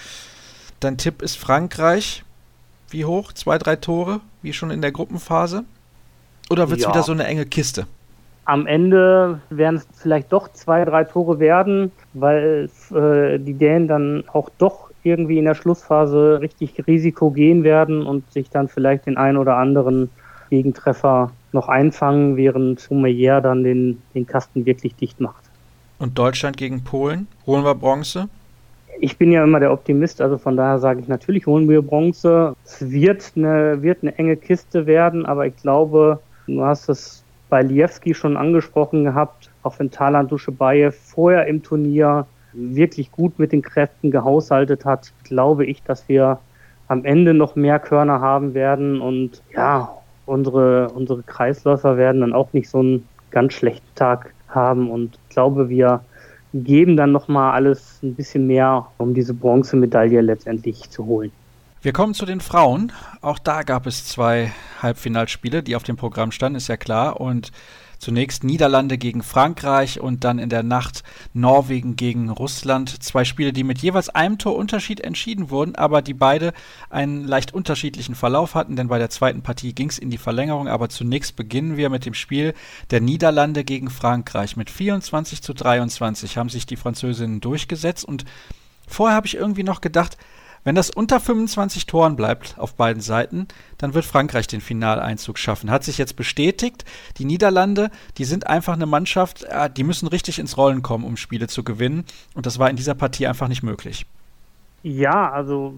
[0.78, 2.22] Dein Tipp ist Frankreich
[2.92, 3.33] wie hoch?
[3.33, 5.64] Zwei, drei Tore, wie schon in der Gruppenphase?
[6.50, 6.90] Oder wird es ja.
[6.90, 7.87] wieder so eine enge Kiste?
[8.44, 14.24] Am Ende werden es vielleicht doch zwei, drei Tore werden, weil äh, die Dänen dann
[14.33, 19.16] auch doch irgendwie in der Schlussphase richtig Risiko gehen werden und sich dann vielleicht den
[19.16, 20.11] einen oder anderen
[20.50, 25.42] Gegentreffer noch einfangen, während Omeyer dann den, den Kasten wirklich dicht macht.
[25.98, 27.29] Und Deutschland gegen Polen?
[27.46, 28.29] Holen wir Bronze?
[29.00, 32.54] Ich bin ja immer der Optimist, also von daher sage ich natürlich holen wir Bronze.
[32.64, 37.62] Es wird eine, wird eine enge Kiste werden, aber ich glaube, du hast es bei
[37.62, 43.62] Liewski schon angesprochen gehabt, auch wenn Talan Duschebaev vorher im Turnier wirklich gut mit den
[43.62, 46.38] Kräften gehaushaltet hat, glaube ich, dass wir
[46.88, 49.90] am Ende noch mehr Körner haben werden und ja,
[50.26, 55.34] unsere, unsere Kreisläufer werden dann auch nicht so einen ganz schlechten Tag haben und ich
[55.34, 56.00] glaube, wir
[56.52, 61.30] geben dann nochmal alles ein bisschen mehr, um diese Bronzemedaille letztendlich zu holen.
[61.82, 62.92] Wir kommen zu den Frauen.
[63.22, 67.20] Auch da gab es zwei Halbfinalspiele, die auf dem Programm standen, ist ja klar.
[67.20, 67.52] Und
[68.00, 73.02] Zunächst Niederlande gegen Frankreich und dann in der Nacht Norwegen gegen Russland.
[73.02, 76.54] Zwei Spiele, die mit jeweils einem Torunterschied entschieden wurden, aber die beide
[76.88, 80.66] einen leicht unterschiedlichen Verlauf hatten, denn bei der zweiten Partie ging es in die Verlängerung.
[80.66, 82.54] Aber zunächst beginnen wir mit dem Spiel
[82.90, 84.56] der Niederlande gegen Frankreich.
[84.56, 88.24] Mit 24 zu 23 haben sich die Französinnen durchgesetzt und
[88.88, 90.16] vorher habe ich irgendwie noch gedacht,
[90.64, 95.70] wenn das unter 25 Toren bleibt auf beiden Seiten, dann wird Frankreich den Finaleinzug schaffen.
[95.70, 96.84] Hat sich jetzt bestätigt.
[97.18, 101.16] Die Niederlande, die sind einfach eine Mannschaft, äh, die müssen richtig ins Rollen kommen, um
[101.16, 102.04] Spiele zu gewinnen.
[102.34, 104.06] Und das war in dieser Partie einfach nicht möglich.
[104.82, 105.74] Ja, also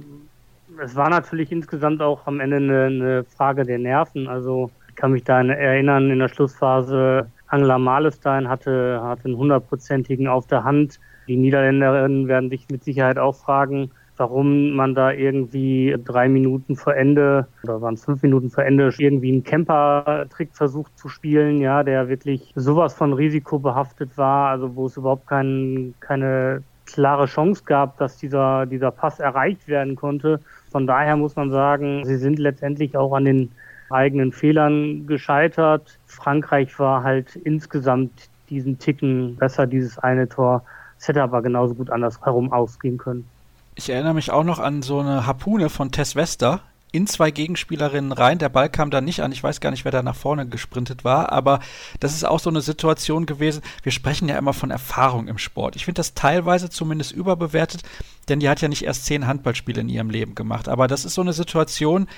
[0.82, 4.26] es war natürlich insgesamt auch am Ende eine, eine Frage der Nerven.
[4.26, 10.26] Also ich kann mich da erinnern, in der Schlussphase Angela Malestein hatte, hatte einen hundertprozentigen
[10.26, 10.98] auf der Hand.
[11.28, 16.94] Die Niederländerinnen werden sich mit Sicherheit auch fragen, warum man da irgendwie drei Minuten vor
[16.94, 21.83] Ende oder waren es fünf Minuten vor Ende irgendwie einen Camper-Trick versucht zu spielen, ja,
[21.83, 27.62] der wirklich sowas von Risiko behaftet war, also wo es überhaupt kein, keine klare Chance
[27.64, 30.40] gab, dass dieser, dieser Pass erreicht werden konnte.
[30.70, 33.51] Von daher muss man sagen, sie sind letztendlich auch an den
[33.90, 35.98] eigenen Fehlern gescheitert.
[36.07, 40.62] Frankreich war halt insgesamt diesen Ticken besser, dieses eine Tor.
[40.98, 43.27] Es hätte aber genauso gut andersherum ausgehen können.
[43.74, 46.61] Ich erinnere mich auch noch an so eine Harpune von Tess Wester
[46.92, 48.38] in zwei Gegenspielerinnen rein.
[48.38, 49.32] Der Ball kam da nicht an.
[49.32, 51.61] Ich weiß gar nicht, wer da nach vorne gesprintet war, aber
[51.98, 53.62] das ist auch so eine Situation gewesen.
[53.82, 55.74] Wir sprechen ja immer von Erfahrung im Sport.
[55.74, 57.82] Ich finde das teilweise zumindest überbewertet,
[58.28, 60.68] denn die hat ja nicht erst zehn Handballspiele in ihrem Leben gemacht.
[60.68, 62.08] Aber das ist so eine Situation,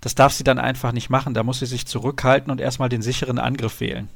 [0.00, 1.32] das darf sie dann einfach nicht machen.
[1.32, 4.08] Da muss sie sich zurückhalten und erstmal den sicheren Angriff wählen.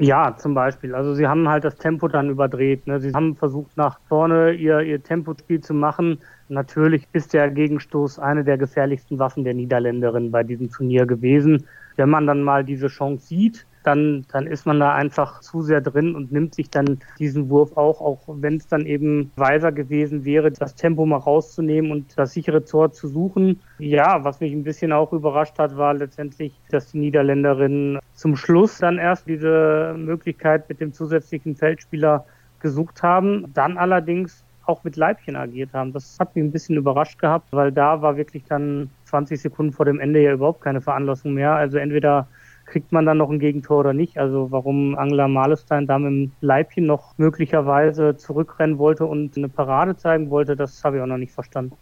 [0.00, 0.94] Ja, zum Beispiel.
[0.94, 2.86] Also sie haben halt das Tempo dann überdreht.
[2.86, 3.00] Ne?
[3.00, 6.20] Sie haben versucht, nach vorne ihr, ihr Tempospiel zu machen.
[6.48, 11.66] Natürlich ist der Gegenstoß eine der gefährlichsten Waffen der Niederländerin bei diesem Turnier gewesen.
[11.96, 15.80] Wenn man dann mal diese Chance sieht, dann, dann ist man da einfach zu sehr
[15.80, 20.24] drin und nimmt sich dann diesen Wurf auch, auch wenn es dann eben weiser gewesen
[20.24, 23.60] wäre, das Tempo mal rauszunehmen und das sichere Tor zu suchen.
[23.78, 28.78] Ja, was mich ein bisschen auch überrascht hat, war letztendlich, dass die Niederländerinnen zum Schluss
[28.78, 32.24] dann erst diese Möglichkeit mit dem zusätzlichen Feldspieler
[32.60, 35.92] gesucht haben, dann allerdings auch mit Leibchen agiert haben.
[35.92, 39.86] Das hat mich ein bisschen überrascht gehabt, weil da war wirklich dann 20 Sekunden vor
[39.86, 41.54] dem Ende ja überhaupt keine Veranlassung mehr.
[41.54, 42.28] Also entweder
[42.68, 44.18] kriegt man dann noch ein Gegentor oder nicht.
[44.18, 49.96] Also warum Angela Malestein da mit dem Leibchen noch möglicherweise zurückrennen wollte und eine Parade
[49.96, 51.76] zeigen wollte, das habe ich auch noch nicht verstanden.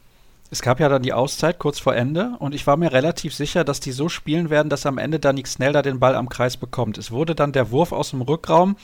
[0.48, 3.64] Es gab ja dann die Auszeit kurz vor Ende und ich war mir relativ sicher,
[3.64, 6.98] dass die so spielen werden, dass am Ende Danik Snelda den Ball am Kreis bekommt.
[6.98, 8.76] Es wurde dann der Wurf aus dem Rückraum.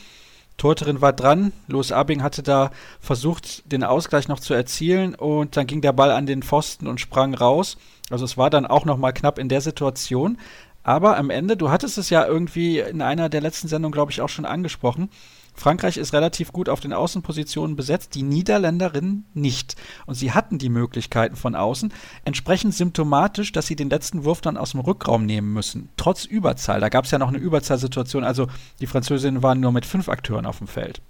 [0.57, 1.53] Torterin war dran.
[1.69, 6.11] Louis Abing hatte da versucht, den Ausgleich noch zu erzielen und dann ging der Ball
[6.11, 7.79] an den Pfosten und sprang raus.
[8.11, 10.39] Also es war dann auch noch mal knapp in der Situation.
[10.85, 14.21] Aber am Ende, du hattest es ja irgendwie in einer der letzten Sendungen, glaube ich,
[14.21, 15.09] auch schon angesprochen.
[15.55, 19.77] Frankreich ist relativ gut auf den Außenpositionen besetzt, die Niederländerinnen nicht.
[20.07, 21.93] Und sie hatten die Möglichkeiten von außen,
[22.25, 26.81] entsprechend symptomatisch, dass sie den letzten Wurf dann aus dem Rückraum nehmen müssen, trotz Überzahl.
[26.81, 28.47] Da gab es ja noch eine Überzahlsituation, also
[28.81, 31.03] die Französinnen waren nur mit fünf Akteuren auf dem Feld.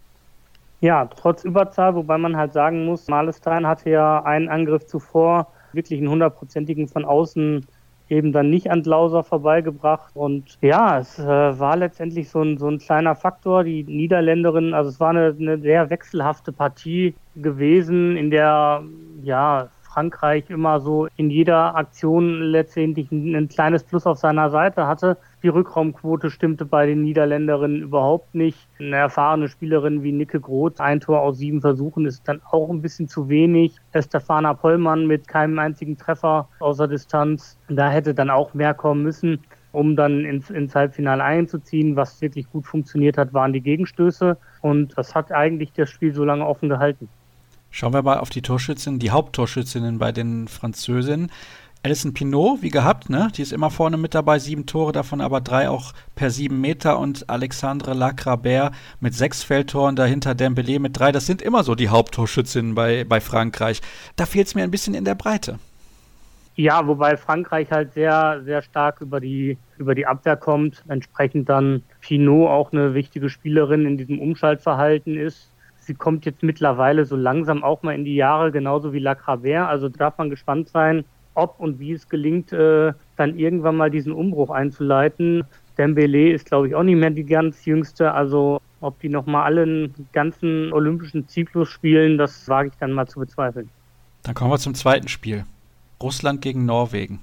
[0.81, 6.01] Ja, trotz Überzahl, wobei man halt sagen muss, Malestein hatte ja einen Angriff zuvor, wirklich
[6.01, 7.65] einen hundertprozentigen von außen
[8.13, 10.15] eben dann nicht an Glauser vorbeigebracht.
[10.15, 13.65] Und ja, es äh, war letztendlich so ein, so ein kleiner Faktor.
[13.65, 18.83] Die Niederländerin, also es war eine, eine sehr wechselhafte Partie gewesen, in der
[19.23, 24.87] ja Frankreich immer so in jeder Aktion letztendlich ein, ein kleines Plus auf seiner Seite
[24.87, 25.17] hatte.
[25.43, 28.59] Die Rückraumquote stimmte bei den Niederländerinnen überhaupt nicht.
[28.79, 32.81] Eine erfahrene Spielerin wie Nicke Groth, ein Tor aus sieben Versuchen, ist dann auch ein
[32.81, 33.77] bisschen zu wenig.
[33.93, 37.59] Estefana Pollmann mit keinem einzigen Treffer außer Distanz.
[37.69, 39.41] Da hätte dann auch mehr kommen müssen
[39.73, 41.97] um dann ins, ins Halbfinale einzuziehen.
[41.97, 44.37] Was wirklich gut funktioniert hat, waren die Gegenstöße.
[44.61, 47.09] Und das hat eigentlich das Spiel so lange offen gehalten.
[47.71, 51.31] Schauen wir mal auf die Torschützinnen, die Haupttorschützinnen bei den Französinnen.
[51.85, 53.29] Alison Pinot, wie gehabt, ne?
[53.37, 56.97] Die ist immer vorne mit dabei, sieben Tore, davon aber drei auch per sieben Meter
[56.97, 61.11] und Alexandre Lacrabert mit sechs Feldtoren, dahinter Dembélé mit drei.
[61.11, 63.81] Das sind immer so die Haupttorschützinnen bei, bei Frankreich.
[64.15, 65.59] Da fehlt es mir ein bisschen in der Breite.
[66.55, 70.85] Ja, wobei Frankreich halt sehr, sehr stark über die, über die Abwehr kommt.
[70.87, 75.49] Entsprechend dann Pinot auch eine wichtige Spielerin in diesem Umschaltverhalten ist
[75.85, 79.69] sie kommt jetzt mittlerweile so langsam auch mal in die Jahre, genauso wie Lacravert.
[79.69, 84.13] Also darf man gespannt sein, ob und wie es gelingt, äh, dann irgendwann mal diesen
[84.13, 85.45] Umbruch einzuleiten.
[85.79, 88.13] Dembele ist, glaube ich, auch nicht mehr die ganz jüngste.
[88.13, 93.07] Also ob die nochmal alle einen ganzen olympischen Zyklus spielen, das wage ich dann mal
[93.07, 93.71] zu bezweifeln.
[94.23, 95.45] Dann kommen wir zum zweiten Spiel.
[96.03, 97.21] Russland gegen Norwegen.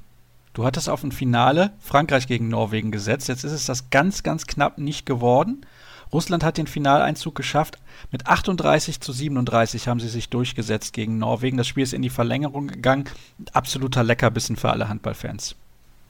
[0.54, 3.28] Du hattest auf ein Finale Frankreich gegen Norwegen gesetzt.
[3.28, 5.66] Jetzt ist es das ganz, ganz knapp nicht geworden.
[6.12, 7.78] Russland hat den Finaleinzug geschafft.
[8.12, 11.58] Mit 38 zu 37 haben sie sich durchgesetzt gegen Norwegen.
[11.58, 13.06] Das Spiel ist in die Verlängerung gegangen.
[13.54, 15.56] Absoluter Leckerbissen für alle Handballfans.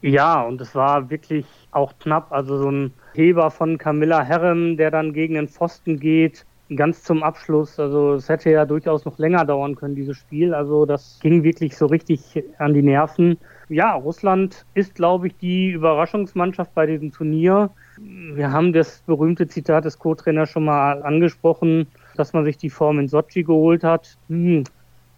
[0.02, 2.32] Ja, und es war wirklich auch knapp.
[2.32, 7.22] Also so ein Heber von Camilla Herrem, der dann gegen den Pfosten geht, ganz zum
[7.22, 7.80] Abschluss.
[7.80, 10.54] Also es hätte ja durchaus noch länger dauern können, dieses Spiel.
[10.54, 13.38] Also das ging wirklich so richtig an die Nerven.
[13.70, 17.70] Ja, Russland ist, glaube ich, die Überraschungsmannschaft bei diesem Turnier.
[18.00, 22.98] Wir haben das berühmte Zitat des Co-Trainers schon mal angesprochen, dass man sich die Form
[22.98, 24.18] in Sochi geholt hat.
[24.28, 24.64] Hm,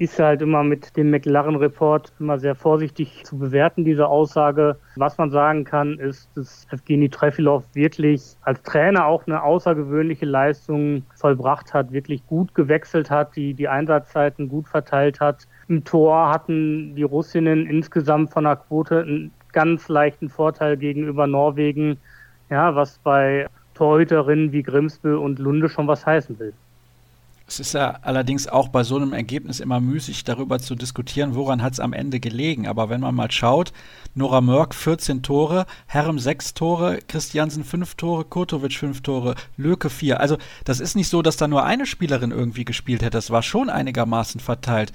[0.01, 4.75] ist halt immer mit dem McLaren-Report immer sehr vorsichtig zu bewerten, diese Aussage.
[4.95, 11.03] Was man sagen kann, ist, dass Evgeny Trefilov wirklich als Trainer auch eine außergewöhnliche Leistung
[11.15, 15.47] vollbracht hat, wirklich gut gewechselt hat, die, die Einsatzzeiten gut verteilt hat.
[15.71, 21.95] Im Tor hatten die Russinnen insgesamt von der Quote einen ganz leichten Vorteil gegenüber Norwegen.
[22.49, 26.51] Ja, was bei Torhüterinnen wie Grimsbö und Lunde schon was heißen will.
[27.47, 31.61] Es ist ja allerdings auch bei so einem Ergebnis immer müßig, darüber zu diskutieren, woran
[31.61, 32.67] hat es am Ende gelegen.
[32.67, 33.71] Aber wenn man mal schaut,
[34.13, 40.19] Nora Mörk 14 Tore, Herrem 6 Tore, Christiansen 5 Tore, Kurtovic 5 Tore, Löke 4.
[40.19, 43.11] Also das ist nicht so, dass da nur eine Spielerin irgendwie gespielt hätte.
[43.11, 44.91] Das war schon einigermaßen verteilt.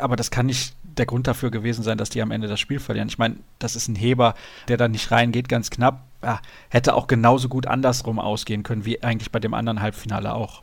[0.00, 2.80] Aber das kann nicht der Grund dafür gewesen sein, dass die am Ende das Spiel
[2.80, 3.08] verlieren.
[3.08, 4.34] Ich meine, das ist ein Heber,
[4.68, 6.00] der da nicht reingeht, ganz knapp.
[6.22, 10.62] Ja, hätte auch genauso gut andersrum ausgehen können, wie eigentlich bei dem anderen Halbfinale auch.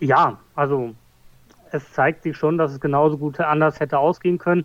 [0.00, 0.94] Ja, also
[1.70, 4.64] es zeigt sich schon, dass es genauso gut anders hätte ausgehen können.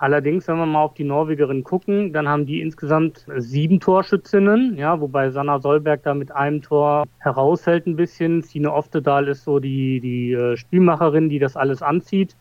[0.00, 5.00] Allerdings, wenn wir mal auf die Norwegerin gucken, dann haben die insgesamt sieben Torschützinnen, ja,
[5.00, 8.42] wobei Sanna Solberg da mit einem Tor heraushält ein bisschen.
[8.42, 12.36] Sine Oftedal ist so die, die äh, Spielmacherin, die das alles anzieht.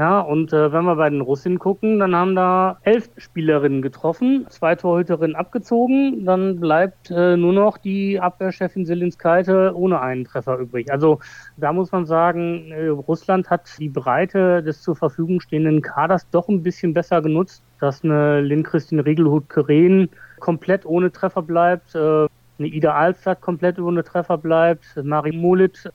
[0.00, 4.46] Ja, und äh, wenn wir bei den Russinnen gucken, dann haben da elf Spielerinnen getroffen,
[4.48, 10.90] zwei Torhüterinnen abgezogen, dann bleibt äh, nur noch die Abwehrchefin Selinskaite ohne einen Treffer übrig.
[10.90, 11.18] Also
[11.58, 16.48] da muss man sagen, äh, Russland hat die Breite des zur Verfügung stehenden Kaders doch
[16.48, 20.08] ein bisschen besser genutzt, dass eine Lynn-Christine Riegelhut-Keren
[20.38, 25.90] komplett ohne Treffer bleibt, äh, eine Ida Alstadt komplett ohne Treffer bleibt, Marie Molit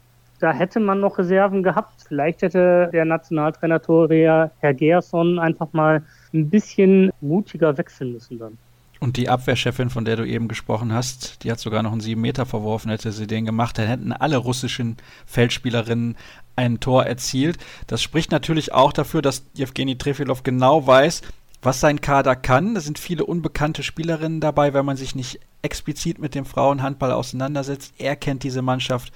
[0.46, 2.04] da hätte man noch Reserven gehabt.
[2.08, 6.04] Vielleicht hätte der Nationaltrainer Torea Herr Gerson einfach mal
[6.36, 8.60] ein bisschen mutiger wechseln müssen dann.
[9.00, 12.22] Und die Abwehrchefin, von der du eben gesprochen hast, die hat sogar noch einen 7
[12.22, 16.16] Meter verworfen, hätte sie den gemacht, dann hätten alle russischen Feldspielerinnen
[16.56, 17.58] ein Tor erzielt.
[17.88, 21.24] Das spricht natürlich auch dafür, dass Jewgeni Trefilov genau weiß,
[21.64, 22.76] was sein Kader kann.
[22.76, 27.96] Da sind viele unbekannte Spielerinnen dabei, wenn man sich nicht explizit mit dem Frauenhandball auseinandersetzt.
[27.98, 29.12] Er kennt diese Mannschaft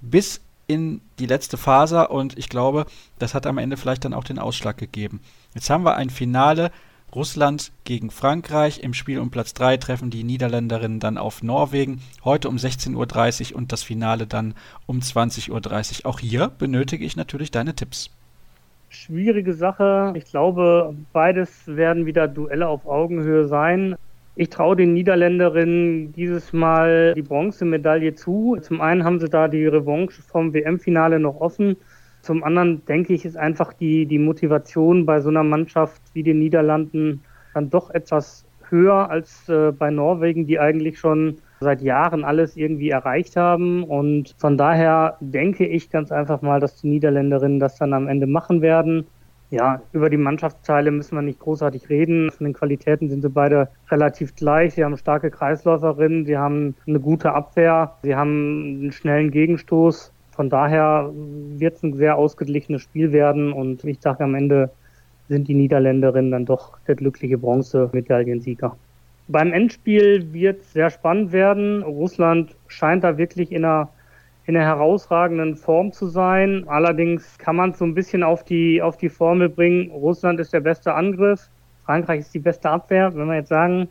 [0.00, 2.86] bis in die letzte Phase und ich glaube,
[3.18, 5.20] das hat am Ende vielleicht dann auch den Ausschlag gegeben.
[5.54, 6.70] Jetzt haben wir ein Finale
[7.14, 8.80] Russland gegen Frankreich.
[8.82, 12.02] Im Spiel um Platz 3 treffen die Niederländerinnen dann auf Norwegen.
[12.22, 14.54] Heute um 16.30 Uhr und das Finale dann
[14.86, 16.06] um 20.30 Uhr.
[16.06, 18.10] Auch hier benötige ich natürlich deine Tipps.
[18.90, 20.12] Schwierige Sache.
[20.16, 23.96] Ich glaube, beides werden wieder Duelle auf Augenhöhe sein.
[24.40, 28.56] Ich traue den Niederländerinnen dieses Mal die Bronzemedaille zu.
[28.62, 31.76] Zum einen haben sie da die Revanche vom WM-Finale noch offen.
[32.22, 36.38] Zum anderen denke ich, ist einfach die, die Motivation bei so einer Mannschaft wie den
[36.38, 42.56] Niederlanden dann doch etwas höher als äh, bei Norwegen, die eigentlich schon seit Jahren alles
[42.56, 43.82] irgendwie erreicht haben.
[43.82, 48.28] Und von daher denke ich ganz einfach mal, dass die Niederländerinnen das dann am Ende
[48.28, 49.08] machen werden.
[49.50, 52.30] Ja, über die Mannschaftsteile müssen wir nicht großartig reden.
[52.30, 54.74] Von den Qualitäten sind sie beide relativ gleich.
[54.74, 60.12] Sie haben starke Kreisläuferinnen, sie haben eine gute Abwehr, sie haben einen schnellen Gegenstoß.
[60.32, 64.70] Von daher wird es ein sehr ausgeglichenes Spiel werden und ich sage am Ende
[65.28, 68.76] sind die Niederländerinnen dann doch der glückliche Bronze-Medaillensieger.
[69.28, 71.82] Beim Endspiel wird es sehr spannend werden.
[71.82, 73.90] Russland scheint da wirklich in einer,
[74.48, 76.64] in einer herausragenden Form zu sein.
[76.68, 79.90] Allerdings kann man es so ein bisschen auf die, auf die Formel bringen.
[79.90, 81.50] Russland ist der beste Angriff,
[81.84, 83.14] Frankreich ist die beste Abwehr.
[83.14, 83.88] Wenn wir jetzt sagen,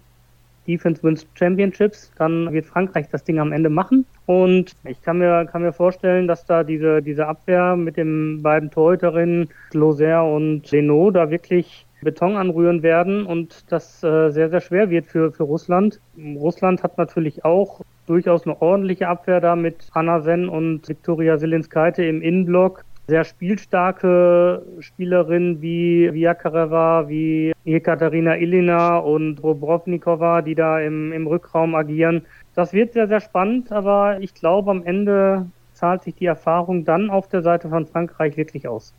[0.67, 4.05] Defense wins Championships, dann wird Frankreich das Ding am Ende machen.
[4.25, 8.71] Und ich kann mir, kann mir vorstellen, dass da diese, diese Abwehr mit den beiden
[8.71, 14.89] Torhüterinnen, Loser und Leno, da wirklich Beton anrühren werden und das äh, sehr, sehr schwer
[14.89, 15.99] wird für, für Russland.
[16.17, 22.03] Russland hat natürlich auch durchaus eine ordentliche Abwehr da mit Anna Sen und Viktoria Selinskaite
[22.03, 31.13] im Innenblock sehr spielstarke Spielerinnen wie Viakareva, wie Ekaterina Ilina und Robrovnikova, die da im,
[31.13, 32.25] im Rückraum agieren.
[32.53, 37.09] Das wird sehr, sehr spannend, aber ich glaube, am Ende zahlt sich die Erfahrung dann
[37.09, 38.93] auf der Seite von Frankreich wirklich aus.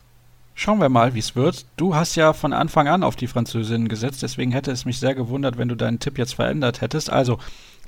[0.55, 1.67] Schauen wir mal, wie es wird.
[1.77, 5.15] Du hast ja von Anfang an auf die Französinnen gesetzt, deswegen hätte es mich sehr
[5.15, 7.13] gewundert, wenn du deinen Tipp jetzt verändert hättest.
[7.13, 7.39] Also,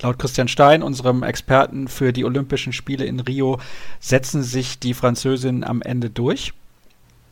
[0.03, 3.59] laut Christian Stein, unserem Experten für die Olympischen Spiele in Rio,
[4.01, 6.53] setzen sich die Französinnen am Ende durch.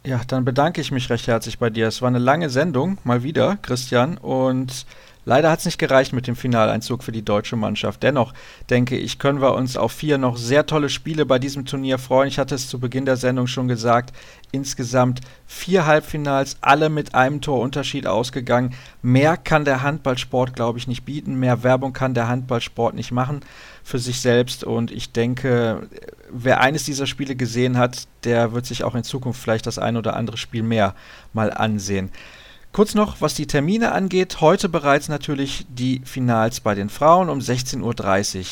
[0.04, 1.88] Ja, dann bedanke ich mich recht herzlich bei dir.
[1.88, 4.86] Es war eine lange Sendung, mal wieder, Christian, und
[5.28, 8.02] Leider hat es nicht gereicht mit dem Finaleinzug für die deutsche Mannschaft.
[8.02, 8.32] Dennoch
[8.70, 12.28] denke ich, können wir uns auf vier noch sehr tolle Spiele bei diesem Turnier freuen.
[12.28, 14.14] Ich hatte es zu Beginn der Sendung schon gesagt.
[14.52, 18.74] Insgesamt vier Halbfinals, alle mit einem Torunterschied ausgegangen.
[19.02, 21.38] Mehr kann der Handballsport, glaube ich, nicht bieten.
[21.38, 23.42] Mehr Werbung kann der Handballsport nicht machen
[23.84, 24.64] für sich selbst.
[24.64, 25.88] Und ich denke,
[26.30, 29.98] wer eines dieser Spiele gesehen hat, der wird sich auch in Zukunft vielleicht das ein
[29.98, 30.94] oder andere Spiel mehr
[31.34, 32.10] mal ansehen.
[32.78, 34.40] Kurz noch, was die Termine angeht.
[34.40, 38.44] Heute bereits natürlich die Finals bei den Frauen um 16.30 Uhr.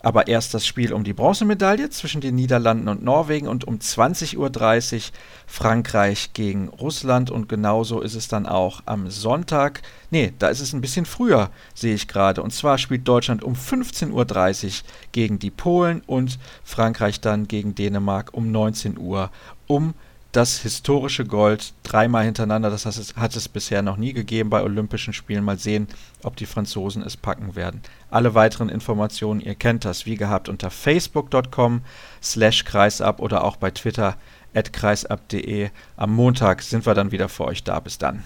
[0.00, 4.36] Aber erst das Spiel um die Bronzemedaille zwischen den Niederlanden und Norwegen und um 20.30
[4.36, 5.12] Uhr
[5.46, 7.30] Frankreich gegen Russland.
[7.30, 9.82] Und genauso ist es dann auch am Sonntag.
[10.10, 12.42] Nee, da ist es ein bisschen früher, sehe ich gerade.
[12.42, 14.70] Und zwar spielt Deutschland um 15.30 Uhr
[15.12, 19.30] gegen die Polen und Frankreich dann gegen Dänemark um 19 Uhr
[19.68, 19.94] um
[20.36, 22.68] das historische Gold dreimal hintereinander.
[22.68, 25.44] Das hat es bisher noch nie gegeben bei Olympischen Spielen.
[25.44, 25.88] Mal sehen,
[26.22, 27.80] ob die Franzosen es packen werden.
[28.10, 31.80] Alle weiteren Informationen, ihr kennt das, wie gehabt, unter facebook.com
[32.22, 34.16] slash kreisab oder auch bei Twitter
[34.54, 35.70] at kreisab.de.
[35.96, 37.80] Am Montag sind wir dann wieder für euch da.
[37.80, 38.22] Bis dann.